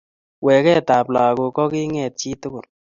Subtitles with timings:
[0.45, 2.65] waketab lagook kogingeet chii tugul